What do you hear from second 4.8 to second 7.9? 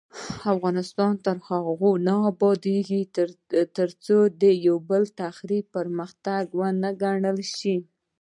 بل تخریب پرمختګ ونه ګڼل شي.